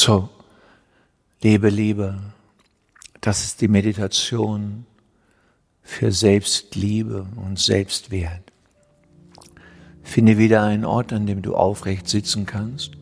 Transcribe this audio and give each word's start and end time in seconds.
So, 0.00 0.28
lebe 1.42 1.70
lieber. 1.70 2.20
Das 3.20 3.42
ist 3.42 3.60
die 3.60 3.66
Meditation 3.66 4.86
für 5.82 6.12
Selbstliebe 6.12 7.26
und 7.34 7.58
Selbstwert. 7.58 8.52
Finde 10.04 10.38
wieder 10.38 10.62
einen 10.62 10.84
Ort, 10.84 11.12
an 11.12 11.26
dem 11.26 11.42
du 11.42 11.56
aufrecht 11.56 12.08
sitzen 12.08 12.46
kannst. 12.46 12.92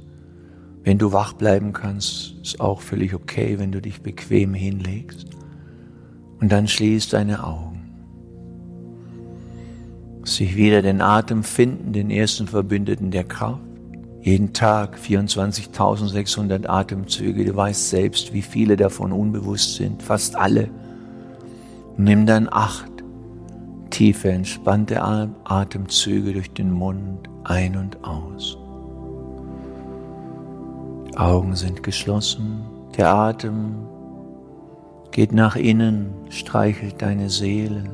Wenn 0.84 0.96
du 0.96 1.12
wach 1.12 1.34
bleiben 1.34 1.74
kannst, 1.74 2.34
ist 2.42 2.60
auch 2.60 2.80
völlig 2.80 3.12
okay, 3.12 3.58
wenn 3.58 3.72
du 3.72 3.82
dich 3.82 4.00
bequem 4.00 4.54
hinlegst. 4.54 5.26
Und 6.40 6.50
dann 6.50 6.66
schließ 6.66 7.10
deine 7.10 7.44
Augen. 7.44 7.92
Sich 10.24 10.56
wieder 10.56 10.80
den 10.80 11.02
Atem 11.02 11.44
finden, 11.44 11.92
den 11.92 12.08
ersten 12.08 12.48
Verbündeten 12.48 13.10
der 13.10 13.24
Kraft. 13.24 13.65
Jeden 14.26 14.52
Tag 14.52 14.98
24.600 14.98 16.66
Atemzüge. 16.66 17.44
Du 17.44 17.54
weißt 17.54 17.90
selbst, 17.90 18.32
wie 18.32 18.42
viele 18.42 18.76
davon 18.76 19.12
unbewusst 19.12 19.76
sind. 19.76 20.02
Fast 20.02 20.34
alle. 20.34 20.68
Nimm 21.96 22.26
dann 22.26 22.48
acht 22.50 22.90
tiefe, 23.90 24.32
entspannte 24.32 25.00
Atemzüge 25.44 26.32
durch 26.32 26.50
den 26.50 26.72
Mund 26.72 27.28
ein 27.44 27.76
und 27.76 28.02
aus. 28.02 28.58
Augen 31.14 31.54
sind 31.54 31.84
geschlossen. 31.84 32.62
Der 32.98 33.14
Atem 33.14 33.76
geht 35.12 35.30
nach 35.30 35.54
innen, 35.54 36.12
streichelt 36.30 37.00
deine 37.00 37.30
Seele. 37.30 37.84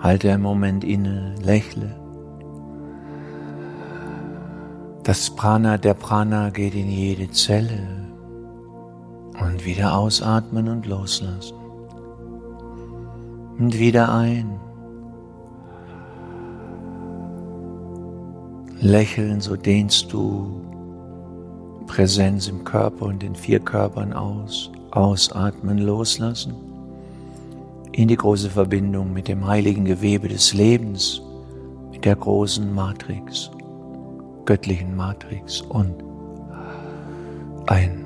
Halte 0.00 0.32
einen 0.32 0.44
Moment 0.44 0.84
inne, 0.84 1.34
lächle. 1.42 2.03
Das 5.04 5.28
Prana, 5.28 5.76
der 5.76 5.92
Prana 5.92 6.48
geht 6.48 6.74
in 6.74 6.88
jede 6.88 7.30
Zelle 7.30 8.06
und 9.38 9.66
wieder 9.66 9.98
ausatmen 9.98 10.66
und 10.66 10.86
loslassen. 10.86 11.58
Und 13.58 13.78
wieder 13.78 14.10
ein. 14.10 14.58
Lächeln, 18.80 19.42
so 19.42 19.56
dehnst 19.56 20.10
du 20.10 20.62
Präsenz 21.86 22.48
im 22.48 22.64
Körper 22.64 23.04
und 23.04 23.20
den 23.22 23.34
vier 23.34 23.60
Körpern 23.60 24.14
aus. 24.14 24.72
Ausatmen, 24.90 25.76
loslassen. 25.76 26.54
In 27.92 28.08
die 28.08 28.16
große 28.16 28.48
Verbindung 28.48 29.12
mit 29.12 29.28
dem 29.28 29.46
heiligen 29.46 29.84
Gewebe 29.84 30.28
des 30.28 30.54
Lebens, 30.54 31.20
mit 31.92 32.06
der 32.06 32.16
großen 32.16 32.74
Matrix 32.74 33.50
göttlichen 34.44 34.94
Matrix 34.96 35.60
und 35.60 35.94
ein. 37.66 38.04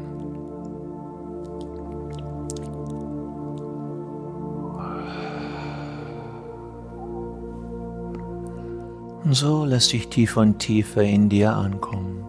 Und 9.25 9.35
so 9.35 9.65
lass 9.65 9.89
dich 9.89 10.09
tiefer 10.09 10.41
und 10.41 10.59
tiefer 10.59 11.03
in 11.03 11.29
dir 11.29 11.55
ankommen. 11.55 12.25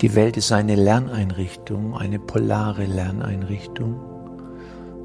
Die 0.00 0.14
Welt 0.14 0.36
ist 0.36 0.52
eine 0.52 0.76
Lerneinrichtung, 0.76 1.96
eine 1.96 2.18
polare 2.18 2.84
Lerneinrichtung. 2.84 3.94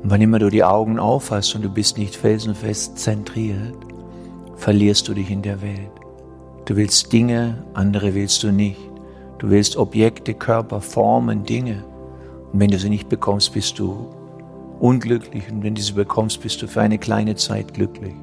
Und 0.04 0.12
wann 0.12 0.22
immer 0.22 0.40
du 0.40 0.50
die 0.50 0.64
Augen 0.64 1.00
aufhast 1.00 1.56
und 1.56 1.64
du 1.64 1.70
bist 1.70 1.98
nicht 1.98 2.16
felsenfest 2.16 3.00
zentriert, 3.00 3.78
verlierst 4.56 5.08
du 5.08 5.14
dich 5.14 5.32
in 5.32 5.42
der 5.42 5.62
Welt. 5.62 6.03
Du 6.66 6.78
willst 6.78 7.12
Dinge, 7.12 7.64
andere 7.74 8.14
willst 8.14 8.42
du 8.44 8.52
nicht. 8.52 8.80
Du 9.38 9.50
willst 9.50 9.76
Objekte, 9.76 10.34
Körper, 10.34 10.80
Formen, 10.80 11.44
Dinge. 11.44 11.84
Und 12.52 12.60
wenn 12.60 12.72
du 12.72 12.80
sie 12.80 12.90
nicht 12.90 13.10
bekommst, 13.10 13.54
bist 13.54 13.80
du 13.80 14.08
unglücklich. 14.80 15.52
Und 15.52 15.64
wenn 15.64 15.76
du 15.76 15.82
sie 15.82 15.94
bekommst, 15.94 16.42
bist 16.42 16.62
du 16.62 16.68
für 16.68 16.82
eine 16.82 16.98
kleine 16.98 17.36
Zeit 17.36 17.74
glücklich. 17.74 18.14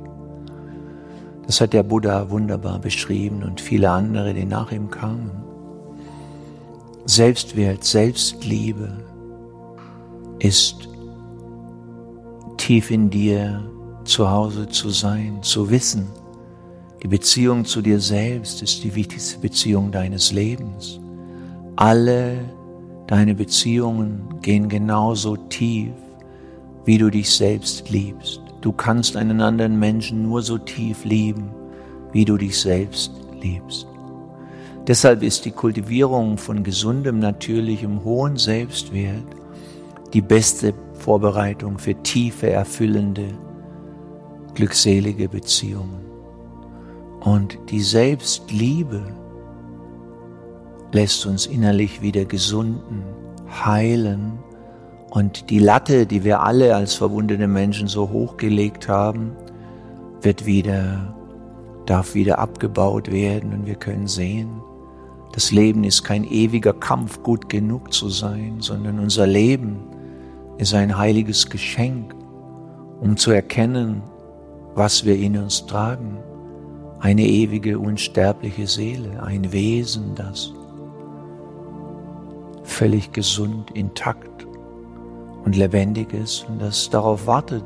Das 1.47 1.61
hat 1.61 1.75
der 1.75 1.83
Buddha 1.83 2.31
wunderbar 2.31 2.79
beschrieben 2.79 3.43
und 3.43 3.61
viele 3.61 3.91
andere, 3.91 4.33
die 4.33 4.45
nach 4.47 4.73
ihm 4.73 4.91
kamen. 4.91 5.31
Selbstwert, 7.05 7.85
Selbstliebe 7.85 8.89
ist 10.39 10.89
tief 12.57 12.91
in 12.91 13.11
dir 13.11 13.63
zu 14.05 14.31
Hause 14.31 14.69
zu 14.69 14.91
sein, 14.91 15.43
zu 15.43 15.71
wissen, 15.71 16.07
die 17.03 17.09
Beziehung 17.09 17.65
zu 17.65 17.81
dir 17.81 17.99
selbst 17.99 18.63
ist 18.63 18.85
die 18.85 18.95
wichtigste 18.95 19.39
Beziehung 19.39 19.91
deines 19.91 20.33
Lebens. 20.33 21.01
Alle 21.77 22.39
deine 23.07 23.35
Beziehungen 23.35 24.41
gehen 24.43 24.69
genauso 24.69 25.37
tief, 25.37 25.93
wie 26.85 26.99
du 26.99 27.11
dich 27.11 27.31
selbst 27.31 27.89
liebst. 27.91 28.43
Du 28.61 28.73
kannst 28.73 29.17
einen 29.17 29.41
anderen 29.41 29.79
Menschen 29.79 30.23
nur 30.23 30.43
so 30.43 30.59
tief 30.59 31.05
lieben, 31.05 31.51
wie 32.13 32.27
du 32.27 32.37
dich 32.37 32.59
selbst 32.59 33.13
liebst. 33.41 33.87
Deshalb 34.87 35.23
ist 35.23 35.45
die 35.45 35.53
Kultivierung 35.53 36.37
von 36.37 36.63
gesundem, 36.63 37.19
natürlichem, 37.19 38.05
hohen 38.05 38.37
Selbstwert 38.37 39.25
die 40.13 40.21
beste 40.21 40.75
Vorbereitung 40.95 41.79
für 41.79 41.95
tiefe, 42.03 42.51
erfüllende, 42.51 43.29
glückselige 44.55 45.29
Beziehungen. 45.29 46.10
Und 47.21 47.59
die 47.69 47.83
Selbstliebe 47.83 49.03
lässt 50.93 51.27
uns 51.27 51.47
innerlich 51.47 52.01
wieder 52.01 52.25
gesunden, 52.25 53.05
heilen. 53.65 54.39
Und 55.11 55.51
die 55.51 55.59
Latte, 55.59 56.07
die 56.07 56.25
wir 56.25 56.43
alle 56.43 56.75
als 56.75 56.95
verwundene 56.95 57.47
Menschen 57.47 57.89
so 57.89 58.09
hochgelegt 58.09 58.89
haben, 58.89 59.33
wird 60.23 60.47
wieder, 60.47 61.15
darf 61.87 62.15
wieder 62.15 62.39
abgebaut 62.39 63.11
werden 63.11 63.53
und 63.53 63.67
wir 63.67 63.75
können 63.75 64.07
sehen, 64.07 64.63
das 65.33 65.53
Leben 65.53 65.85
ist 65.85 66.03
kein 66.03 66.25
ewiger 66.25 66.73
Kampf, 66.73 67.23
gut 67.23 67.49
genug 67.49 67.93
zu 67.93 68.09
sein, 68.09 68.57
sondern 68.59 68.99
unser 68.99 69.27
Leben 69.27 69.79
ist 70.59 70.75
ein 70.75 70.97
heiliges 70.99 71.49
Geschenk, 71.49 72.15
um 73.01 73.17
zu 73.17 73.31
erkennen, 73.31 74.03
was 74.75 75.05
wir 75.05 75.17
in 75.17 75.39
uns 75.39 75.67
tragen 75.67 76.19
eine 77.01 77.23
ewige, 77.23 77.79
unsterbliche 77.79 78.67
Seele, 78.67 79.23
ein 79.23 79.53
Wesen, 79.53 80.15
das 80.15 80.53
völlig 82.63 83.13
gesund, 83.13 83.71
intakt 83.73 84.47
und 85.45 85.57
lebendig 85.57 86.13
ist 86.13 86.47
und 86.49 86.61
das 86.61 86.91
darauf 86.91 87.27
wartet, 87.27 87.65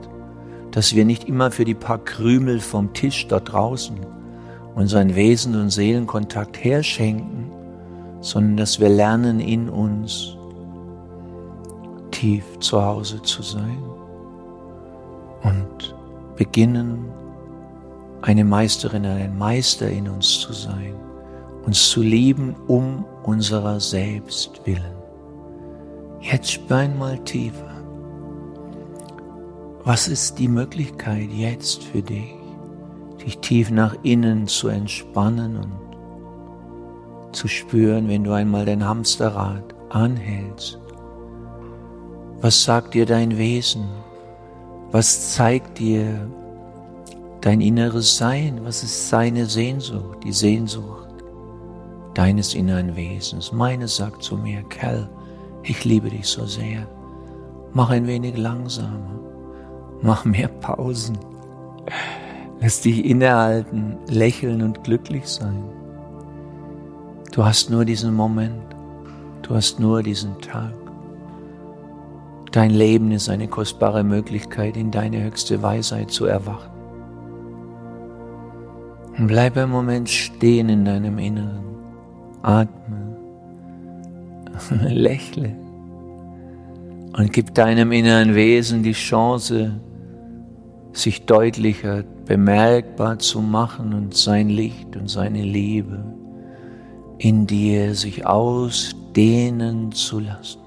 dass 0.70 0.94
wir 0.94 1.04
nicht 1.04 1.28
immer 1.28 1.50
für 1.50 1.64
die 1.64 1.74
paar 1.74 1.98
Krümel 1.98 2.60
vom 2.60 2.92
Tisch 2.94 3.26
dort 3.28 3.52
draußen 3.52 3.96
unseren 4.74 5.14
Wesen- 5.14 5.60
und 5.60 5.70
Seelenkontakt 5.70 6.62
herschenken, 6.62 7.50
sondern 8.20 8.56
dass 8.56 8.80
wir 8.80 8.88
lernen, 8.88 9.38
in 9.38 9.68
uns 9.68 10.36
tief 12.10 12.44
zu 12.58 12.82
Hause 12.82 13.22
zu 13.22 13.42
sein 13.42 13.78
und 15.42 15.94
beginnen, 16.36 17.04
eine 18.24 18.44
Meisterin, 18.44 19.04
ein 19.04 19.36
Meister 19.36 19.90
in 19.90 20.08
uns 20.08 20.40
zu 20.40 20.54
sein, 20.54 20.94
uns 21.66 21.90
zu 21.90 22.00
lieben 22.00 22.56
um 22.68 23.04
unserer 23.22 23.80
selbst 23.80 24.62
willen. 24.64 24.96
Jetzt 26.20 26.52
spür 26.52 26.78
einmal 26.78 27.18
tiefer. 27.18 27.70
Was 29.84 30.08
ist 30.08 30.38
die 30.38 30.48
Möglichkeit 30.48 31.28
jetzt 31.32 31.84
für 31.84 32.00
dich, 32.00 32.34
dich 33.22 33.38
tief 33.40 33.70
nach 33.70 33.94
innen 34.02 34.46
zu 34.46 34.68
entspannen 34.68 35.58
und 35.58 37.36
zu 37.36 37.46
spüren, 37.46 38.08
wenn 38.08 38.24
du 38.24 38.32
einmal 38.32 38.64
dein 38.64 38.86
Hamsterrad 38.86 39.74
anhältst? 39.90 40.80
Was 42.40 42.64
sagt 42.64 42.94
dir 42.94 43.04
dein 43.04 43.36
Wesen? 43.36 43.86
Was 44.92 45.34
zeigt 45.34 45.78
dir 45.78 46.26
dein 47.44 47.60
inneres 47.60 48.16
Sein, 48.16 48.60
was 48.64 48.82
ist 48.82 49.10
seine 49.10 49.44
Sehnsucht, 49.44 50.24
die 50.24 50.32
Sehnsucht 50.32 51.08
deines 52.14 52.54
inneren 52.54 52.96
Wesens. 52.96 53.52
Meine 53.52 53.86
sagt 53.86 54.22
zu 54.22 54.38
mir, 54.38 54.62
Kerl, 54.70 55.10
ich 55.62 55.84
liebe 55.84 56.08
dich 56.08 56.26
so 56.26 56.46
sehr. 56.46 56.88
Mach 57.74 57.90
ein 57.90 58.06
wenig 58.06 58.38
langsamer, 58.38 59.20
mach 60.00 60.24
mehr 60.24 60.48
Pausen, 60.48 61.18
lass 62.62 62.80
dich 62.80 63.04
innehalten, 63.04 63.98
lächeln 64.08 64.62
und 64.62 64.82
glücklich 64.82 65.26
sein. 65.26 65.64
Du 67.30 67.44
hast 67.44 67.68
nur 67.68 67.84
diesen 67.84 68.14
Moment, 68.14 68.74
du 69.42 69.54
hast 69.54 69.80
nur 69.80 70.02
diesen 70.02 70.40
Tag. 70.40 70.72
Dein 72.52 72.70
Leben 72.70 73.10
ist 73.10 73.28
eine 73.28 73.48
kostbare 73.48 74.02
Möglichkeit, 74.02 74.78
in 74.78 74.90
deine 74.90 75.24
höchste 75.24 75.60
Weisheit 75.60 76.10
zu 76.10 76.24
erwachen. 76.24 76.73
Und 79.16 79.26
bleib 79.26 79.56
einen 79.56 79.70
Moment 79.70 80.08
stehen 80.08 80.68
in 80.68 80.84
deinem 80.84 81.18
Inneren. 81.18 81.64
Atme. 82.42 83.16
lächle 84.88 85.64
und 87.16 87.32
gib 87.32 87.54
deinem 87.54 87.92
inneren 87.92 88.34
Wesen 88.34 88.82
die 88.82 88.92
Chance, 88.92 89.80
sich 90.92 91.26
deutlicher 91.26 92.04
bemerkbar 92.26 93.18
zu 93.18 93.40
machen 93.40 93.94
und 93.94 94.14
sein 94.14 94.48
Licht 94.48 94.96
und 94.96 95.08
seine 95.08 95.42
Liebe 95.42 96.04
in 97.18 97.46
dir 97.46 97.94
sich 97.94 98.26
ausdehnen 98.26 99.92
zu 99.92 100.20
lassen. 100.20 100.60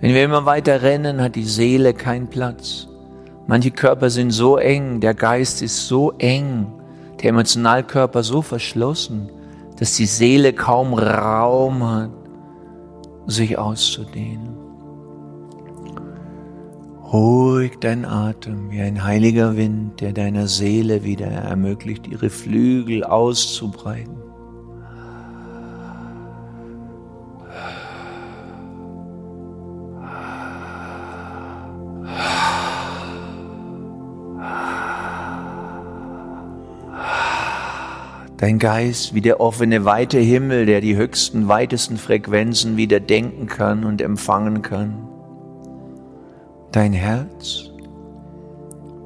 Wenn 0.00 0.14
wir 0.14 0.24
immer 0.24 0.46
weiter 0.46 0.82
rennen, 0.82 1.20
hat 1.20 1.34
die 1.34 1.44
Seele 1.44 1.94
keinen 1.94 2.28
Platz. 2.28 2.88
Manche 3.48 3.72
Körper 3.72 4.10
sind 4.10 4.30
so 4.30 4.56
eng, 4.56 5.00
der 5.00 5.14
Geist 5.14 5.62
ist 5.62 5.88
so 5.88 6.12
eng, 6.18 6.66
der 7.22 7.30
Emotionalkörper 7.30 8.22
so 8.22 8.42
verschlossen, 8.42 9.30
dass 9.78 9.94
die 9.94 10.06
Seele 10.06 10.52
kaum 10.52 10.94
Raum 10.94 11.84
hat, 11.84 12.10
sich 13.26 13.58
auszudehnen. 13.58 14.56
Ruhig 17.12 17.78
dein 17.80 18.04
Atem 18.04 18.70
wie 18.70 18.80
ein 18.80 19.02
heiliger 19.02 19.56
Wind, 19.56 20.00
der 20.00 20.12
deiner 20.12 20.46
Seele 20.46 21.04
wieder 21.04 21.26
ermöglicht, 21.26 22.06
ihre 22.06 22.28
Flügel 22.28 23.04
auszubreiten. 23.04 24.27
Dein 38.38 38.60
Geist 38.60 39.14
wie 39.14 39.20
der 39.20 39.40
offene, 39.40 39.84
weite 39.84 40.20
Himmel, 40.20 40.64
der 40.64 40.80
die 40.80 40.94
höchsten, 40.94 41.48
weitesten 41.48 41.96
Frequenzen 41.96 42.76
wieder 42.76 43.00
denken 43.00 43.46
kann 43.46 43.84
und 43.84 44.00
empfangen 44.00 44.62
kann. 44.62 45.08
Dein 46.70 46.92
Herz 46.92 47.72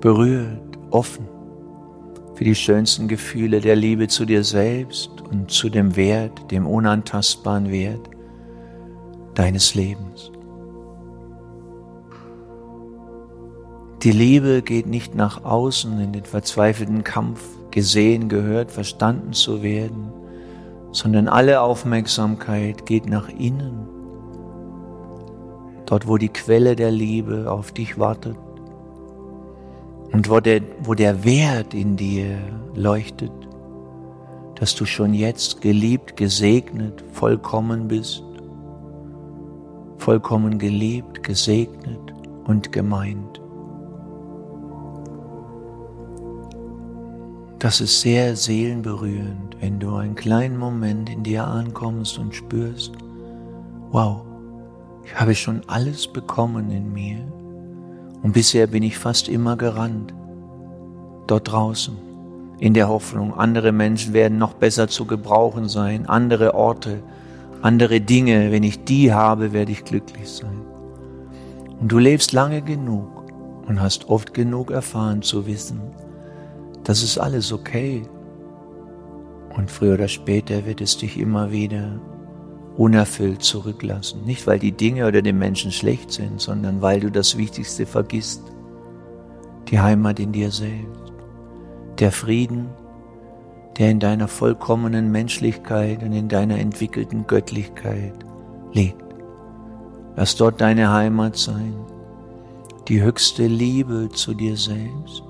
berührt, 0.02 0.76
offen 0.90 1.26
für 2.34 2.44
die 2.44 2.54
schönsten 2.54 3.08
Gefühle 3.08 3.62
der 3.62 3.74
Liebe 3.74 4.06
zu 4.06 4.26
dir 4.26 4.44
selbst 4.44 5.22
und 5.30 5.50
zu 5.50 5.70
dem 5.70 5.96
Wert, 5.96 6.50
dem 6.50 6.66
unantastbaren 6.66 7.70
Wert 7.70 8.10
deines 9.32 9.74
Lebens. 9.74 10.30
Die 14.02 14.12
Liebe 14.12 14.60
geht 14.60 14.88
nicht 14.88 15.14
nach 15.14 15.42
außen 15.42 16.00
in 16.00 16.12
den 16.12 16.24
verzweifelten 16.24 17.02
Kampf 17.02 17.40
gesehen, 17.72 18.28
gehört, 18.28 18.70
verstanden 18.70 19.32
zu 19.32 19.62
werden, 19.62 20.12
sondern 20.92 21.26
alle 21.26 21.60
Aufmerksamkeit 21.60 22.86
geht 22.86 23.08
nach 23.08 23.28
innen, 23.28 23.88
dort 25.86 26.06
wo 26.06 26.18
die 26.18 26.28
Quelle 26.28 26.76
der 26.76 26.92
Liebe 26.92 27.50
auf 27.50 27.72
dich 27.72 27.98
wartet 27.98 28.36
und 30.12 30.30
wo 30.30 30.38
der, 30.40 30.60
wo 30.84 30.94
der 30.94 31.24
Wert 31.24 31.74
in 31.74 31.96
dir 31.96 32.38
leuchtet, 32.74 33.32
dass 34.54 34.74
du 34.76 34.84
schon 34.84 35.14
jetzt 35.14 35.60
geliebt, 35.60 36.16
gesegnet, 36.16 37.02
vollkommen 37.12 37.88
bist, 37.88 38.22
vollkommen 39.98 40.58
geliebt, 40.58 41.22
gesegnet 41.22 42.14
und 42.44 42.70
gemeint. 42.70 43.41
Das 47.62 47.80
ist 47.80 48.00
sehr 48.00 48.34
seelenberührend, 48.34 49.56
wenn 49.60 49.78
du 49.78 49.94
einen 49.94 50.16
kleinen 50.16 50.56
Moment 50.56 51.08
in 51.08 51.22
dir 51.22 51.46
ankommst 51.46 52.18
und 52.18 52.34
spürst, 52.34 52.90
wow, 53.92 54.22
ich 55.04 55.14
habe 55.14 55.32
schon 55.36 55.62
alles 55.68 56.08
bekommen 56.08 56.72
in 56.72 56.92
mir. 56.92 57.18
Und 58.24 58.32
bisher 58.32 58.66
bin 58.66 58.82
ich 58.82 58.98
fast 58.98 59.28
immer 59.28 59.56
gerannt, 59.56 60.12
dort 61.28 61.52
draußen, 61.52 61.96
in 62.58 62.74
der 62.74 62.88
Hoffnung, 62.88 63.32
andere 63.34 63.70
Menschen 63.70 64.12
werden 64.12 64.38
noch 64.38 64.54
besser 64.54 64.88
zu 64.88 65.04
gebrauchen 65.04 65.68
sein, 65.68 66.06
andere 66.06 66.56
Orte, 66.56 67.00
andere 67.60 68.00
Dinge, 68.00 68.50
wenn 68.50 68.64
ich 68.64 68.82
die 68.82 69.12
habe, 69.12 69.52
werde 69.52 69.70
ich 69.70 69.84
glücklich 69.84 70.28
sein. 70.28 70.62
Und 71.80 71.92
du 71.92 71.98
lebst 71.98 72.32
lange 72.32 72.60
genug 72.60 73.06
und 73.68 73.80
hast 73.80 74.08
oft 74.08 74.34
genug 74.34 74.72
erfahren 74.72 75.22
zu 75.22 75.46
wissen, 75.46 75.80
das 76.84 77.02
ist 77.02 77.18
alles 77.18 77.52
okay. 77.52 78.02
Und 79.56 79.70
früher 79.70 79.94
oder 79.94 80.08
später 80.08 80.64
wird 80.66 80.80
es 80.80 80.96
dich 80.96 81.18
immer 81.18 81.52
wieder 81.52 82.00
unerfüllt 82.76 83.42
zurücklassen. 83.42 84.24
Nicht, 84.24 84.46
weil 84.46 84.58
die 84.58 84.72
Dinge 84.72 85.06
oder 85.06 85.20
die 85.20 85.32
Menschen 85.32 85.72
schlecht 85.72 86.10
sind, 86.10 86.40
sondern 86.40 86.80
weil 86.80 87.00
du 87.00 87.10
das 87.10 87.36
Wichtigste 87.36 87.86
vergisst. 87.86 88.42
Die 89.68 89.78
Heimat 89.78 90.18
in 90.20 90.32
dir 90.32 90.50
selbst. 90.50 91.12
Der 91.98 92.10
Frieden, 92.10 92.68
der 93.78 93.90
in 93.90 94.00
deiner 94.00 94.28
vollkommenen 94.28 95.12
Menschlichkeit 95.12 96.02
und 96.02 96.12
in 96.12 96.28
deiner 96.28 96.58
entwickelten 96.58 97.26
Göttlichkeit 97.26 98.14
liegt. 98.72 99.02
Lass 100.16 100.36
dort 100.36 100.60
deine 100.60 100.90
Heimat 100.90 101.36
sein. 101.36 101.74
Die 102.88 103.02
höchste 103.02 103.46
Liebe 103.46 104.08
zu 104.12 104.34
dir 104.34 104.56
selbst 104.56 105.22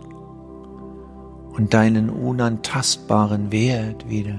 und 1.53 1.75
deinen 1.75 2.09
unantastbaren 2.11 3.53
Wert 3.53 4.09
wieder 4.09 4.35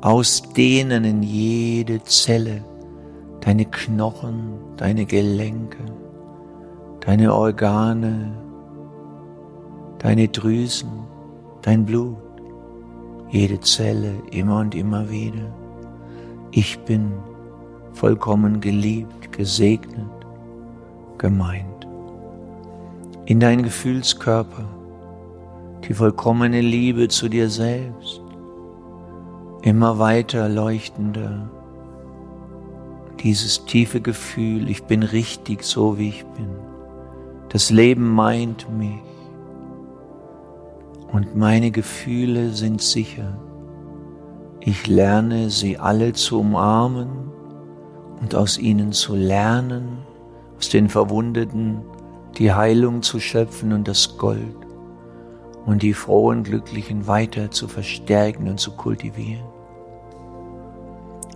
ausdehnen 0.00 1.04
in 1.04 1.22
jede 1.22 2.02
Zelle, 2.04 2.62
deine 3.40 3.64
Knochen, 3.64 4.52
deine 4.76 5.04
Gelenke, 5.04 5.84
deine 7.00 7.34
Organe, 7.34 8.32
deine 9.98 10.28
Drüsen, 10.28 10.90
dein 11.62 11.84
Blut, 11.84 12.16
jede 13.30 13.60
Zelle 13.60 14.14
immer 14.30 14.60
und 14.60 14.74
immer 14.74 15.10
wieder. 15.10 15.52
Ich 16.52 16.78
bin 16.80 17.12
vollkommen 17.92 18.60
geliebt, 18.60 19.32
gesegnet, 19.32 20.06
gemeint. 21.18 21.86
In 23.24 23.40
deinen 23.40 23.64
Gefühlskörper, 23.64 24.64
die 25.84 25.94
vollkommene 25.94 26.60
Liebe 26.60 27.08
zu 27.08 27.28
dir 27.28 27.48
selbst, 27.48 28.22
immer 29.62 29.98
weiter 29.98 30.48
leuchtender, 30.48 31.48
dieses 33.20 33.64
tiefe 33.64 34.00
Gefühl, 34.00 34.68
ich 34.70 34.84
bin 34.84 35.02
richtig 35.02 35.64
so 35.64 35.98
wie 35.98 36.08
ich 36.10 36.24
bin. 36.26 36.48
Das 37.48 37.70
Leben 37.70 38.14
meint 38.14 38.66
mich 38.76 39.00
und 41.12 41.36
meine 41.36 41.70
Gefühle 41.70 42.50
sind 42.50 42.82
sicher. 42.82 43.38
Ich 44.60 44.86
lerne 44.86 45.48
sie 45.48 45.78
alle 45.78 46.12
zu 46.12 46.40
umarmen 46.40 47.08
und 48.20 48.34
aus 48.34 48.58
ihnen 48.58 48.92
zu 48.92 49.14
lernen, 49.14 49.98
aus 50.58 50.68
den 50.68 50.88
Verwundeten 50.88 51.82
die 52.36 52.52
Heilung 52.52 53.02
zu 53.02 53.20
schöpfen 53.20 53.72
und 53.72 53.86
das 53.86 54.18
Gold 54.18 54.65
und 55.66 55.82
die 55.82 55.92
frohen, 55.92 56.44
glücklichen 56.44 57.06
weiter 57.06 57.50
zu 57.50 57.68
verstärken 57.68 58.48
und 58.48 58.58
zu 58.58 58.72
kultivieren. 58.72 59.44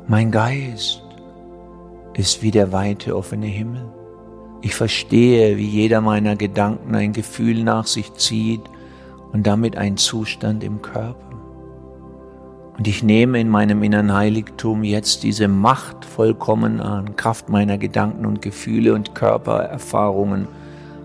Mein 0.07 0.31
Geist 0.31 1.03
ist 2.15 2.43
wie 2.43 2.51
der 2.51 2.73
weite 2.73 3.17
offene 3.17 3.47
Himmel. 3.47 3.85
Ich 4.63 4.75
verstehe, 4.75 5.57
wie 5.57 5.67
jeder 5.67 6.01
meiner 6.01 6.37
Gedanken 6.37 6.95
ein 6.95 7.13
Gefühl 7.13 7.65
nach 7.65 7.87
sich 7.87 8.15
zieht 8.15 8.63
und 9.33 9.47
damit 9.47 9.77
ein 9.77 9.97
Zustand 9.97 10.63
im 10.65 10.83
Körper. 10.83 11.31
Und 12.77 12.89
ich 12.89 13.03
nehme 13.03 13.41
in 13.41 13.49
meinem 13.49 13.83
inneren 13.83 14.13
Heiligtum 14.13 14.85
jetzt 14.85 15.23
diese 15.23 15.49
Macht 15.49 16.05
vollkommen 16.05 16.81
an, 16.81 17.17
Kraft 17.17 17.49
meiner 17.49 17.79
Gedanken 17.79 18.27
und 18.27 18.43
Gefühle 18.43 18.95
und 18.95 19.15
Körpererfahrungen 19.15 20.49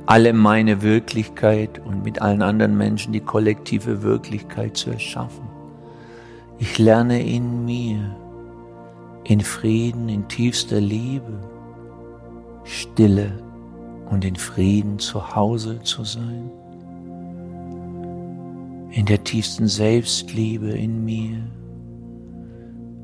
alle 0.05 0.33
meine 0.33 0.81
Wirklichkeit 0.81 1.79
und 1.79 2.03
mit 2.03 2.21
allen 2.21 2.41
anderen 2.41 2.77
Menschen 2.77 3.13
die 3.13 3.21
kollektive 3.21 4.03
Wirklichkeit 4.03 4.77
zu 4.77 4.91
erschaffen. 4.91 5.47
Ich 6.59 6.77
lerne 6.77 7.21
in 7.21 7.65
mir, 7.65 8.15
in 9.23 9.41
Frieden, 9.41 10.07
in 10.09 10.27
tiefster 10.27 10.79
Liebe, 10.79 11.39
Stille 12.63 13.31
und 14.09 14.23
in 14.23 14.35
Frieden 14.35 14.99
zu 14.99 15.35
Hause 15.35 15.81
zu 15.81 16.03
sein, 16.03 16.51
in 18.91 19.05
der 19.05 19.23
tiefsten 19.23 19.67
Selbstliebe 19.67 20.69
in 20.69 21.03
mir 21.03 21.39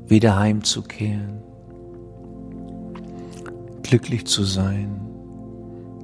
wieder 0.06 0.38
heimzukehren, 0.38 1.42
glücklich 3.82 4.26
zu 4.26 4.44
sein 4.44 5.01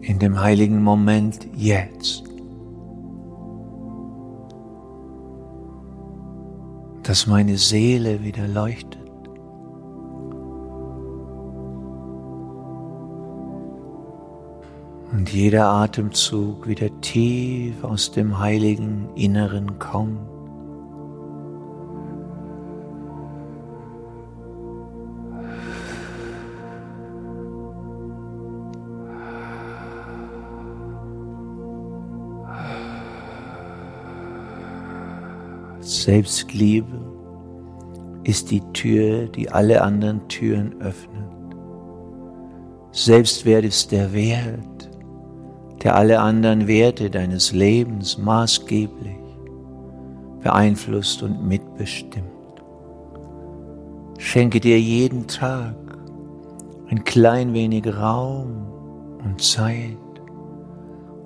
in 0.00 0.18
dem 0.18 0.40
heiligen 0.40 0.82
Moment 0.82 1.46
jetzt. 1.54 2.24
Dass 7.02 7.26
meine 7.26 7.56
Seele 7.56 8.22
wieder 8.22 8.46
leuchtet. 8.46 8.98
Und 15.10 15.32
jeder 15.32 15.68
Atemzug 15.68 16.66
wieder 16.66 16.88
tief 17.00 17.82
aus 17.82 18.12
dem 18.12 18.38
heiligen 18.38 19.08
Inneren 19.14 19.78
kommt. 19.78 20.37
Selbstliebe 36.08 36.98
ist 38.24 38.50
die 38.50 38.62
Tür, 38.72 39.26
die 39.26 39.50
alle 39.50 39.82
anderen 39.82 40.26
Türen 40.28 40.80
öffnet. 40.80 41.28
Selbstwert 42.92 43.66
ist 43.66 43.92
der 43.92 44.10
Wert, 44.14 44.88
der 45.82 45.96
alle 45.96 46.18
anderen 46.20 46.66
Werte 46.66 47.10
deines 47.10 47.52
Lebens 47.52 48.16
maßgeblich 48.16 49.18
beeinflusst 50.42 51.22
und 51.22 51.46
mitbestimmt. 51.46 52.24
Schenke 54.16 54.60
dir 54.60 54.80
jeden 54.80 55.26
Tag 55.26 55.76
ein 56.88 57.04
klein 57.04 57.52
wenig 57.52 57.86
Raum 57.86 58.66
und 59.22 59.42
Zeit, 59.42 59.98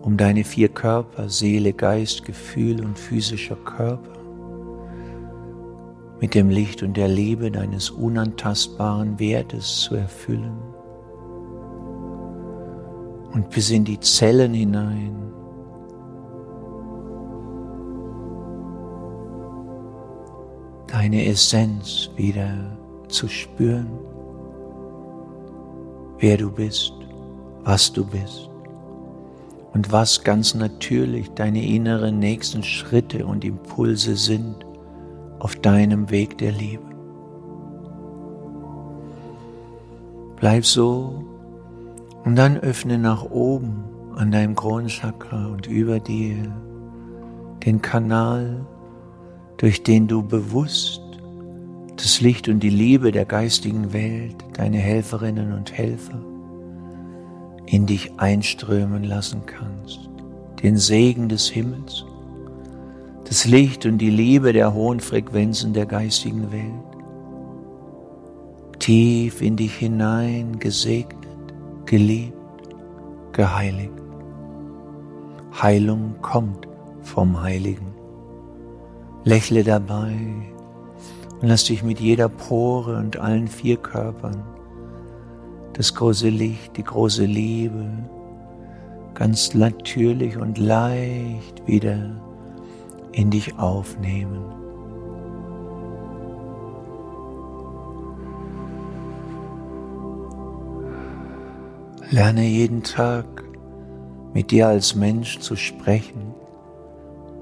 um 0.02 0.16
deine 0.16 0.42
vier 0.42 0.70
Körper, 0.70 1.28
Seele, 1.28 1.72
Geist, 1.72 2.24
Gefühl 2.24 2.84
und 2.84 2.98
physischer 2.98 3.54
Körper 3.54 4.21
mit 6.22 6.36
dem 6.36 6.50
Licht 6.50 6.84
und 6.84 6.96
der 6.96 7.08
Liebe 7.08 7.50
deines 7.50 7.90
unantastbaren 7.90 9.18
Wertes 9.18 9.80
zu 9.80 9.96
erfüllen. 9.96 10.56
Und 13.32 13.50
bis 13.50 13.70
in 13.70 13.84
die 13.84 13.98
Zellen 13.98 14.54
hinein. 14.54 15.16
Deine 20.86 21.26
Essenz 21.26 22.08
wieder 22.14 22.78
zu 23.08 23.26
spüren, 23.26 23.90
wer 26.18 26.36
du 26.36 26.52
bist, 26.52 26.92
was 27.64 27.92
du 27.92 28.06
bist 28.06 28.48
und 29.72 29.90
was 29.90 30.22
ganz 30.22 30.54
natürlich 30.54 31.32
deine 31.32 31.66
inneren 31.66 32.20
nächsten 32.20 32.62
Schritte 32.62 33.26
und 33.26 33.44
Impulse 33.44 34.14
sind 34.14 34.64
auf 35.42 35.56
deinem 35.56 36.08
Weg 36.10 36.38
der 36.38 36.52
Liebe. 36.52 36.84
Bleib 40.36 40.64
so 40.64 41.24
und 42.24 42.36
dann 42.36 42.58
öffne 42.58 42.96
nach 42.96 43.24
oben 43.24 43.82
an 44.14 44.30
deinem 44.30 44.54
Kronchakra 44.54 45.48
und 45.48 45.66
über 45.66 45.98
dir 45.98 46.54
den 47.66 47.82
Kanal, 47.82 48.64
durch 49.56 49.82
den 49.82 50.06
du 50.06 50.22
bewusst 50.22 51.02
das 51.96 52.20
Licht 52.20 52.48
und 52.48 52.60
die 52.60 52.70
Liebe 52.70 53.10
der 53.10 53.24
geistigen 53.24 53.92
Welt, 53.92 54.36
deine 54.52 54.78
Helferinnen 54.78 55.52
und 55.54 55.72
Helfer, 55.72 56.22
in 57.66 57.86
dich 57.86 58.12
einströmen 58.20 59.02
lassen 59.02 59.42
kannst, 59.44 60.08
den 60.62 60.76
Segen 60.76 61.28
des 61.28 61.48
Himmels 61.48 62.04
das 63.32 63.46
Licht 63.46 63.86
und 63.86 63.96
die 63.96 64.10
Liebe 64.10 64.52
der 64.52 64.74
hohen 64.74 65.00
Frequenzen 65.00 65.72
der 65.72 65.86
geistigen 65.86 66.52
Welt. 66.52 66.90
Tief 68.78 69.40
in 69.40 69.56
dich 69.56 69.74
hinein 69.74 70.58
gesegnet, 70.58 71.30
geliebt, 71.86 72.36
geheiligt. 73.32 73.94
Heilung 75.62 76.16
kommt 76.20 76.68
vom 77.00 77.40
Heiligen. 77.40 77.94
Lächle 79.24 79.64
dabei 79.64 80.12
und 81.40 81.48
lass 81.48 81.64
dich 81.64 81.82
mit 81.82 82.00
jeder 82.00 82.28
Pore 82.28 82.98
und 82.98 83.16
allen 83.16 83.48
vier 83.48 83.78
Körpern 83.78 84.42
das 85.72 85.94
große 85.94 86.28
Licht, 86.28 86.76
die 86.76 86.84
große 86.84 87.24
Liebe 87.24 87.86
ganz 89.14 89.54
natürlich 89.54 90.36
und 90.36 90.58
leicht 90.58 91.66
wieder 91.66 92.21
in 93.12 93.30
dich 93.30 93.58
aufnehmen. 93.58 94.44
Lerne 102.10 102.44
jeden 102.46 102.82
Tag 102.82 103.24
mit 104.34 104.50
dir 104.50 104.68
als 104.68 104.94
Mensch 104.94 105.38
zu 105.38 105.56
sprechen 105.56 106.34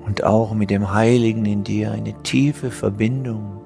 und 0.06 0.24
auch 0.24 0.54
mit 0.54 0.70
dem 0.70 0.92
Heiligen 0.92 1.44
in 1.44 1.64
dir 1.64 1.92
eine 1.92 2.14
tiefe 2.22 2.70
Verbindung 2.70 3.60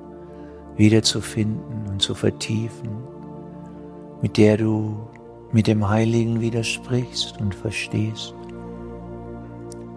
wiederzufinden 0.76 1.86
und 1.90 2.00
zu 2.00 2.14
vertiefen, 2.14 2.88
mit 4.22 4.36
der 4.36 4.56
du 4.56 4.96
mit 5.52 5.66
dem 5.66 5.88
Heiligen 5.88 6.40
widersprichst 6.40 7.40
und 7.40 7.54
verstehst. 7.54 8.34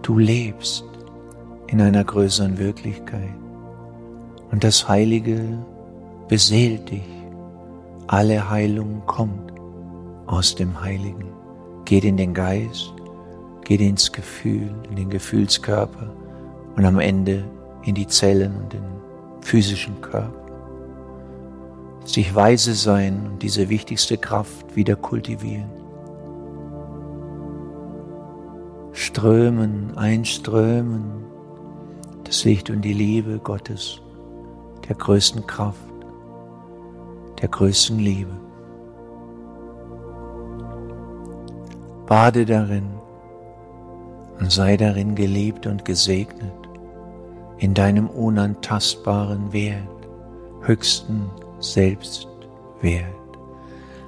Du 0.02 0.18
lebst 0.18 0.84
in 1.68 1.80
einer 1.80 2.02
größeren 2.02 2.58
Wirklichkeit. 2.58 3.34
Und 4.50 4.64
das 4.64 4.88
Heilige 4.88 5.40
beseelt 6.26 6.90
dich. 6.90 7.06
Alle 8.06 8.48
Heilung 8.48 9.02
kommt 9.06 9.52
aus 10.26 10.54
dem 10.54 10.80
Heiligen. 10.80 11.28
Geht 11.84 12.04
in 12.04 12.16
den 12.16 12.32
Geist, 12.32 12.92
geht 13.64 13.80
ins 13.80 14.10
Gefühl, 14.12 14.74
in 14.88 14.96
den 14.96 15.10
Gefühlskörper 15.10 16.10
und 16.76 16.84
am 16.84 16.98
Ende 16.98 17.44
in 17.84 17.94
die 17.94 18.06
Zellen 18.06 18.56
und 18.56 18.72
den 18.72 18.84
physischen 19.42 20.00
Körper. 20.00 20.32
Sich 22.04 22.34
weise 22.34 22.72
sein 22.72 23.28
und 23.30 23.42
diese 23.42 23.68
wichtigste 23.68 24.16
Kraft 24.16 24.74
wieder 24.74 24.96
kultivieren. 24.96 25.70
Strömen, 28.92 29.96
einströmen 29.98 31.27
das 32.28 32.44
Licht 32.44 32.68
und 32.68 32.82
die 32.82 32.92
Liebe 32.92 33.38
Gottes, 33.38 34.02
der 34.86 34.96
größten 34.96 35.46
Kraft, 35.46 35.78
der 37.40 37.48
größten 37.48 37.98
Liebe. 37.98 38.38
Bade 42.06 42.44
darin 42.44 42.90
und 44.38 44.52
sei 44.52 44.76
darin 44.76 45.14
geliebt 45.14 45.66
und 45.66 45.86
gesegnet 45.86 46.52
in 47.56 47.72
deinem 47.72 48.08
unantastbaren 48.08 49.50
Wert, 49.54 49.88
höchsten 50.60 51.30
Selbstwert. 51.60 52.28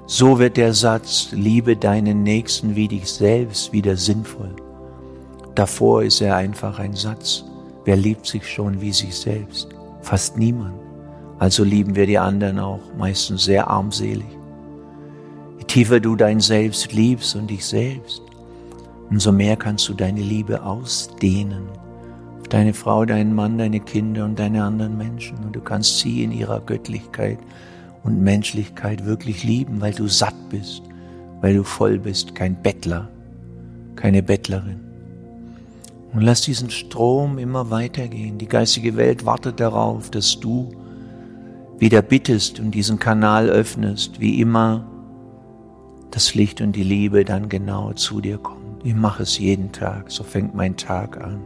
So 0.05 0.39
wird 0.39 0.59
der 0.59 0.75
Satz, 0.75 1.29
liebe 1.33 1.75
deinen 1.75 2.23
Nächsten 2.23 2.77
wie 2.77 2.89
dich 2.89 3.11
selbst, 3.11 3.73
wieder 3.73 3.97
sinnvoll. 3.97 4.55
Davor 5.55 6.03
ist 6.03 6.21
er 6.21 6.37
einfach 6.37 6.79
ein 6.79 6.95
Satz, 6.95 7.45
Wer 7.85 7.97
liebt 7.97 8.27
sich 8.27 8.47
schon 8.47 8.81
wie 8.81 8.93
sich 8.93 9.15
selbst? 9.15 9.69
Fast 10.03 10.37
niemand. 10.37 10.75
Also 11.39 11.65
lieben 11.65 11.97
wir 11.97 12.07
die 12.07 12.19
anderen 12.19 12.59
auch 12.59 12.81
meistens 12.99 13.45
sehr 13.45 13.69
armselig. 13.69 14.29
Je 15.59 15.65
tiefer 15.65 16.01
du 16.01 16.17
dein 16.17 16.41
Selbst 16.41 16.93
liebst 16.93 17.35
und 17.35 17.49
dich 17.49 17.65
selbst, 17.65 18.23
umso 19.09 19.33
mehr 19.33 19.57
kannst 19.57 19.89
du 19.89 19.95
deine 19.95 20.21
Liebe 20.21 20.63
ausdehnen 20.63 21.65
auf 22.41 22.49
deine 22.49 22.75
Frau, 22.75 23.05
deinen 23.05 23.35
Mann, 23.35 23.59
deine 23.59 23.81
Kinder 23.81 24.25
und 24.25 24.39
deine 24.39 24.65
anderen 24.65 24.99
Menschen. 24.99 25.39
Und 25.45 25.57
du 25.57 25.61
kannst 25.61 25.99
sie 25.99 26.23
in 26.23 26.33
ihrer 26.33 26.61
Göttlichkeit 26.61 27.39
und 28.03 28.21
Menschlichkeit 28.21 29.05
wirklich 29.05 29.45
lieben, 29.45 29.81
weil 29.81 29.95
du 29.95 30.09
satt 30.09 30.35
bist, 30.51 30.83
weil 31.41 31.55
du 31.55 31.63
voll 31.63 31.99
bist, 31.99 32.35
kein 32.35 32.61
Bettler, 32.63 33.09
keine 33.97 34.23
Bettlerin. 34.23 34.90
Und 36.13 36.23
lass 36.23 36.43
diesen 36.43 36.71
Strom 36.71 37.39
immer 37.39 37.71
weitergehen. 37.71 38.39
Die 38.39 38.49
geistige 38.49 38.97
Welt 38.97 39.25
wartet 39.25 39.61
darauf, 39.61 40.11
dass 40.11 40.41
du 40.41 40.71
wieder 41.79 42.03
bittest 42.03 42.61
und 42.61 42.73
diesen 42.73 42.99
Kanal 42.99 43.49
öffnest, 43.49 44.21
wie 44.21 44.41
immer 44.41 44.87
das 46.11 46.35
Licht 46.35 46.61
und 46.61 46.73
die 46.73 46.83
Liebe 46.83 47.25
dann 47.25 47.49
genau 47.49 47.93
zu 47.93 48.21
dir 48.21 48.39
kommen. 48.39 48.79
Ich 48.83 48.95
mache 48.95 49.23
es 49.23 49.39
jeden 49.39 49.73
Tag, 49.73 50.11
so 50.11 50.25
fängt 50.25 50.55
mein 50.55 50.77
Tag 50.77 51.23
an. 51.23 51.41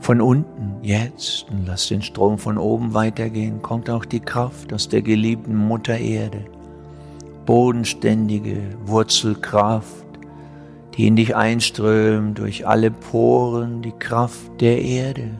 Von 0.00 0.20
unten, 0.20 0.76
jetzt, 0.82 1.46
und 1.50 1.66
lass 1.66 1.88
den 1.88 2.02
Strom 2.02 2.38
von 2.38 2.58
oben 2.58 2.94
weitergehen, 2.94 3.62
kommt 3.62 3.90
auch 3.90 4.04
die 4.04 4.20
Kraft 4.20 4.72
aus 4.72 4.88
der 4.88 5.02
geliebten 5.02 5.56
Mutter 5.56 5.98
Erde. 5.98 6.44
Bodenständige 7.44 8.58
Wurzelkraft, 8.84 10.05
die 10.96 11.06
in 11.06 11.16
dich 11.16 11.36
einströmt 11.36 12.38
durch 12.38 12.66
alle 12.66 12.90
Poren, 12.90 13.82
die 13.82 13.92
Kraft 13.92 14.60
der 14.60 14.80
Erde. 14.82 15.30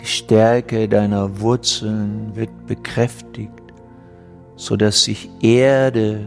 Die 0.00 0.06
Stärke 0.06 0.88
deiner 0.88 1.40
Wurzeln 1.40 2.34
wird 2.34 2.66
bekräftigt, 2.66 3.62
so 4.56 4.76
dass 4.76 5.04
sich 5.04 5.30
Erde 5.40 6.26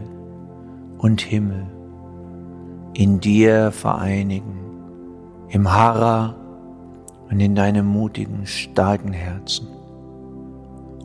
und 0.98 1.20
Himmel 1.20 1.66
in 2.94 3.20
dir 3.20 3.70
vereinigen, 3.70 4.58
im 5.48 5.72
Hara 5.72 6.34
und 7.30 7.40
in 7.40 7.54
deinem 7.54 7.86
mutigen, 7.86 8.46
starken 8.46 9.12
Herzen 9.12 9.68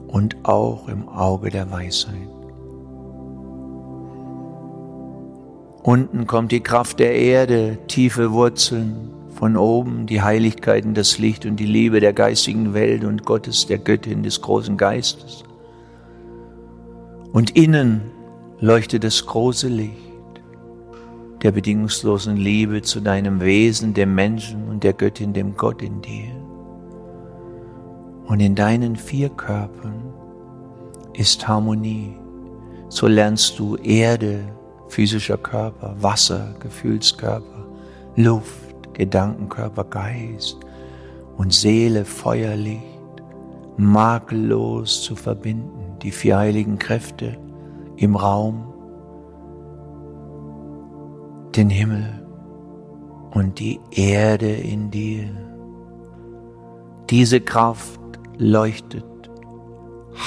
und 0.07 0.35
auch 0.43 0.87
im 0.87 1.07
Auge 1.07 1.49
der 1.49 1.69
Weisheit. 1.71 2.36
Unten 5.87 6.27
kommt 6.27 6.51
die 6.51 6.59
Kraft 6.59 6.99
der 6.99 7.15
Erde, 7.15 7.77
tiefe 7.87 8.33
Wurzeln, 8.33 9.09
von 9.29 9.55
oben 9.55 10.05
die 10.05 10.21
Heiligkeiten, 10.21 10.93
das 10.93 11.17
Licht 11.17 11.45
und 11.45 11.55
die 11.61 11.65
Liebe 11.65 12.01
der 12.01 12.11
geistigen 12.11 12.73
Welt 12.73 13.05
und 13.05 13.23
Gottes, 13.23 13.67
der 13.67 13.77
Göttin 13.77 14.21
des 14.21 14.41
großen 14.41 14.75
Geistes. 14.75 15.45
Und 17.31 17.51
innen 17.51 18.01
leuchtet 18.59 19.05
das 19.05 19.25
große 19.25 19.69
Licht 19.69 19.93
der 21.41 21.53
bedingungslosen 21.53 22.35
Liebe 22.35 22.81
zu 22.81 22.99
deinem 22.99 23.39
Wesen, 23.39 23.93
dem 23.93 24.13
Menschen 24.13 24.67
und 24.67 24.83
der 24.83 24.91
Göttin, 24.91 25.31
dem 25.31 25.55
Gott 25.55 25.81
in 25.81 26.01
dir. 26.01 26.35
Und 28.25 28.41
in 28.41 28.55
deinen 28.55 28.97
vier 28.97 29.29
Körpern 29.29 30.03
ist 31.13 31.47
Harmonie. 31.47 32.13
So 32.89 33.07
lernst 33.07 33.57
du 33.57 33.77
Erde, 33.77 34.56
physischer 34.97 35.37
Körper, 35.37 35.95
Wasser, 35.99 36.55
Gefühlskörper, 36.59 37.67
Luft, 38.15 38.95
Gedankenkörper, 38.95 39.83
Geist 39.83 40.57
und 41.37 41.53
Seele, 41.53 42.03
Feuerlicht, 42.03 42.81
makellos 43.77 45.03
zu 45.03 45.15
verbinden, 45.15 45.99
die 46.01 46.09
vier 46.09 46.39
heiligen 46.39 46.79
Kräfte 46.79 47.37
im 47.97 48.15
Raum, 48.15 48.73
den 51.55 51.69
Himmel 51.69 52.25
und 53.35 53.59
die 53.59 53.79
Erde 53.91 54.51
in 54.51 54.89
dir. 54.89 55.29
Diese 57.11 57.39
Kraft 57.39 57.99
leuchtet, 58.39 59.05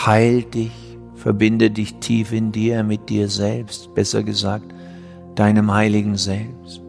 heilt 0.06 0.54
dich, 0.54 0.89
verbinde 1.20 1.70
dich 1.70 1.96
tief 1.96 2.32
in 2.32 2.50
dir 2.50 2.82
mit 2.82 3.10
dir 3.10 3.28
selbst, 3.28 3.94
besser 3.94 4.22
gesagt, 4.22 4.72
deinem 5.34 5.72
heiligen 5.72 6.16
Selbst. 6.16 6.80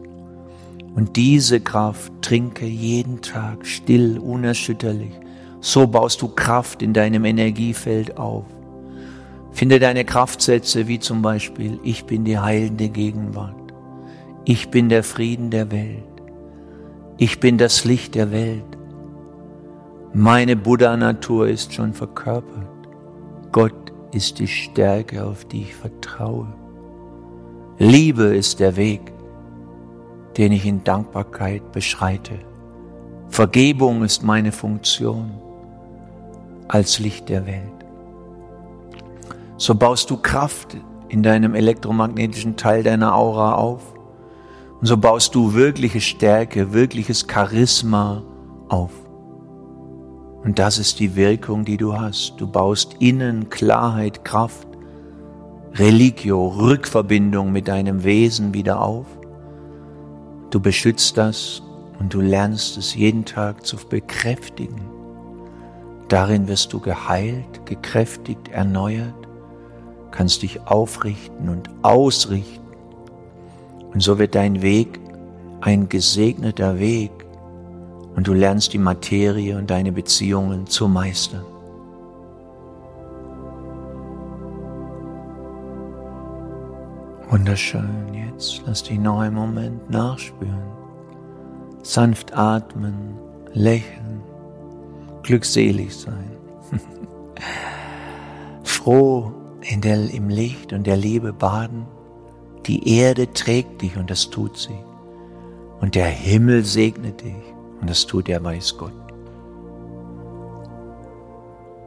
Und 0.94 1.16
diese 1.16 1.60
Kraft 1.60 2.12
trinke 2.22 2.66
jeden 2.66 3.20
Tag 3.20 3.66
still, 3.66 4.18
unerschütterlich. 4.18 5.12
So 5.60 5.86
baust 5.86 6.22
du 6.22 6.28
Kraft 6.28 6.82
in 6.82 6.92
deinem 6.92 7.24
Energiefeld 7.24 8.16
auf. 8.16 8.44
Finde 9.52 9.78
deine 9.78 10.04
Kraftsätze 10.04 10.88
wie 10.88 10.98
zum 10.98 11.20
Beispiel, 11.20 11.78
ich 11.82 12.04
bin 12.04 12.24
die 12.24 12.38
heilende 12.38 12.88
Gegenwart. 12.88 13.54
Ich 14.44 14.70
bin 14.70 14.88
der 14.88 15.02
Frieden 15.02 15.50
der 15.50 15.70
Welt. 15.70 16.02
Ich 17.18 17.38
bin 17.38 17.58
das 17.58 17.84
Licht 17.84 18.14
der 18.14 18.32
Welt. 18.32 18.64
Meine 20.14 20.56
Buddha-Natur 20.56 21.48
ist 21.48 21.74
schon 21.74 21.92
verkörpert. 21.92 22.66
Gott 23.52 23.81
ist 24.12 24.38
die 24.38 24.48
Stärke, 24.48 25.24
auf 25.24 25.44
die 25.44 25.62
ich 25.62 25.74
vertraue. 25.74 26.46
Liebe 27.78 28.24
ist 28.24 28.60
der 28.60 28.76
Weg 28.76 29.12
den 30.36 30.52
ich 30.52 30.66
in 30.66 30.84
Dankbarkeit 30.84 31.72
beschreite. 31.72 32.38
Vergebung 33.28 34.02
ist 34.02 34.22
meine 34.22 34.52
Funktion 34.52 35.30
als 36.68 36.98
Licht 36.98 37.28
der 37.28 37.46
Welt. 37.46 37.62
So 39.56 39.74
baust 39.74 40.10
du 40.10 40.16
Kraft 40.16 40.76
in 41.08 41.22
deinem 41.22 41.54
elektromagnetischen 41.54 42.56
Teil 42.56 42.82
deiner 42.82 43.14
Aura 43.14 43.54
auf. 43.54 43.94
Und 44.80 44.86
so 44.86 44.96
baust 44.96 45.34
du 45.34 45.54
wirkliche 45.54 46.00
Stärke, 46.00 46.72
wirkliches 46.72 47.26
Charisma 47.30 48.22
auf. 48.68 48.90
Und 50.44 50.58
das 50.58 50.78
ist 50.78 50.98
die 50.98 51.14
Wirkung, 51.14 51.64
die 51.64 51.76
du 51.76 51.96
hast. 51.98 52.34
Du 52.38 52.46
baust 52.46 52.96
innen 52.98 53.48
Klarheit, 53.48 54.24
Kraft, 54.24 54.66
Religio, 55.74 56.48
Rückverbindung 56.48 57.52
mit 57.52 57.68
deinem 57.68 58.04
Wesen 58.04 58.52
wieder 58.52 58.80
auf. 58.80 59.06
Du 60.50 60.60
beschützt 60.60 61.16
das 61.16 61.62
und 61.98 62.12
du 62.12 62.20
lernst 62.20 62.76
es 62.76 62.94
jeden 62.94 63.24
Tag 63.24 63.64
zu 63.64 63.76
bekräftigen. 63.76 64.82
Darin 66.08 66.48
wirst 66.48 66.72
du 66.72 66.80
geheilt, 66.80 67.64
gekräftigt, 67.64 68.48
erneuert, 68.48 69.14
kannst 70.10 70.42
dich 70.42 70.60
aufrichten 70.66 71.48
und 71.48 71.70
ausrichten. 71.82 72.60
Und 73.94 74.02
so 74.02 74.18
wird 74.18 74.34
dein 74.34 74.60
Weg 74.60 75.00
ein 75.60 75.88
gesegneter 75.88 76.78
Weg 76.78 77.12
und 78.14 78.26
du 78.26 78.34
lernst 78.34 78.72
die 78.72 78.78
Materie 78.78 79.56
und 79.56 79.70
deine 79.70 79.92
Beziehungen 79.92 80.66
zu 80.66 80.88
meistern. 80.88 81.44
Wunderschön. 87.30 88.12
Jetzt 88.12 88.62
lass 88.66 88.82
dich 88.82 88.98
noch 88.98 89.20
einen 89.20 89.34
Moment 89.34 89.88
nachspüren. 89.88 90.70
Sanft 91.82 92.36
atmen, 92.36 93.18
lächeln, 93.54 94.22
glückselig 95.22 95.96
sein. 95.96 96.30
Froh 98.64 99.32
in 99.62 99.80
der, 99.80 100.10
im 100.12 100.28
Licht 100.28 100.72
und 100.72 100.86
der 100.86 100.96
Liebe 100.96 101.32
baden. 101.32 101.86
Die 102.66 102.98
Erde 102.98 103.32
trägt 103.32 103.80
dich 103.80 103.96
und 103.96 104.10
das 104.10 104.28
tut 104.28 104.58
sie. 104.58 104.78
Und 105.80 105.94
der 105.94 106.06
Himmel 106.06 106.64
segnet 106.64 107.22
dich 107.22 107.54
und 107.82 107.90
das 107.90 108.06
tut 108.06 108.28
der 108.28 108.42
weiß 108.42 108.78
Gott. 108.78 108.92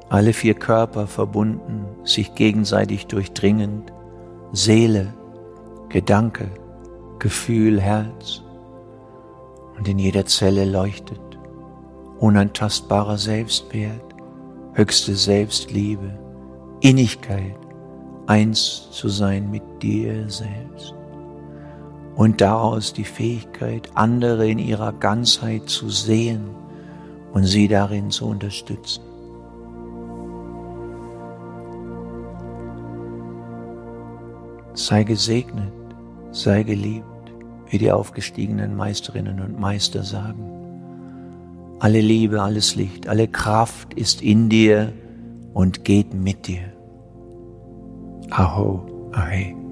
Alle 0.09 0.33
vier 0.33 0.53
Körper 0.53 1.07
verbunden, 1.07 1.85
sich 2.03 2.35
gegenseitig 2.35 3.07
durchdringend, 3.07 3.91
Seele, 4.51 5.13
Gedanke, 5.89 6.51
Gefühl, 7.17 7.81
Herz 7.81 8.43
und 9.77 9.87
in 9.87 9.97
jeder 9.97 10.25
Zelle 10.25 10.65
leuchtet 10.65 11.19
unantastbarer 12.19 13.17
Selbstwert, 13.17 14.15
höchste 14.73 15.15
Selbstliebe, 15.15 16.17
Innigkeit, 16.81 17.57
eins 18.27 18.89
zu 18.91 19.09
sein 19.09 19.49
mit 19.49 19.63
dir 19.81 20.29
selbst 20.29 20.95
und 22.15 22.41
daraus 22.41 22.93
die 22.93 23.03
Fähigkeit, 23.03 23.89
andere 23.93 24.49
in 24.49 24.59
ihrer 24.59 24.93
Ganzheit 24.93 25.69
zu 25.69 25.89
sehen 25.89 26.49
und 27.33 27.45
sie 27.45 27.67
darin 27.67 28.11
zu 28.11 28.27
unterstützen. 28.27 29.03
Sei 34.73 35.03
gesegnet 35.03 35.71
sei 36.35 36.63
geliebt, 36.63 37.05
wie 37.69 37.77
die 37.77 37.91
aufgestiegenen 37.91 38.75
Meisterinnen 38.75 39.39
und 39.39 39.59
Meister 39.59 40.03
sagen. 40.03 40.51
Alle 41.79 42.01
Liebe, 42.01 42.41
alles 42.41 42.75
Licht, 42.75 43.07
alle 43.07 43.27
Kraft 43.27 43.93
ist 43.93 44.21
in 44.21 44.49
dir 44.49 44.91
und 45.53 45.83
geht 45.83 46.13
mit 46.13 46.47
dir. 46.47 46.71
Aho, 48.31 49.09
ahe. 49.13 49.64